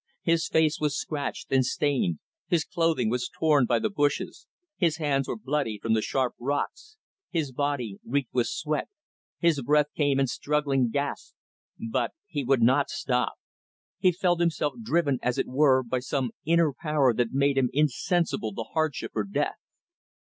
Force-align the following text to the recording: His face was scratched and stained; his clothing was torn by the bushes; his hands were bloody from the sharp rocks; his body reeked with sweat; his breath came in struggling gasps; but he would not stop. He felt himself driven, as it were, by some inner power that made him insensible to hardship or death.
His 0.23 0.47
face 0.47 0.79
was 0.79 0.97
scratched 0.97 1.51
and 1.51 1.63
stained; 1.63 2.17
his 2.47 2.63
clothing 2.65 3.07
was 3.07 3.29
torn 3.29 3.67
by 3.67 3.77
the 3.77 3.91
bushes; 3.91 4.47
his 4.75 4.97
hands 4.97 5.27
were 5.27 5.35
bloody 5.37 5.77
from 5.77 5.93
the 5.93 6.01
sharp 6.01 6.33
rocks; 6.39 6.97
his 7.29 7.51
body 7.51 7.99
reeked 8.03 8.33
with 8.33 8.47
sweat; 8.47 8.89
his 9.37 9.61
breath 9.61 9.89
came 9.95 10.19
in 10.19 10.25
struggling 10.25 10.89
gasps; 10.89 11.35
but 11.77 12.13
he 12.25 12.43
would 12.43 12.63
not 12.63 12.89
stop. 12.89 13.33
He 13.99 14.11
felt 14.11 14.39
himself 14.39 14.73
driven, 14.81 15.19
as 15.21 15.37
it 15.37 15.45
were, 15.47 15.83
by 15.83 15.99
some 15.99 16.31
inner 16.45 16.73
power 16.73 17.13
that 17.13 17.31
made 17.33 17.55
him 17.59 17.69
insensible 17.71 18.55
to 18.55 18.63
hardship 18.63 19.11
or 19.13 19.23
death. 19.23 19.59